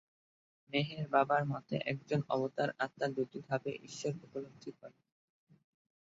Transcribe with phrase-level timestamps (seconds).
[0.69, 4.97] মেহের বাবার মতে, একজন অবতার আত্মা দুটি ধাপে ঈশ্বর উপলব্ধি করে।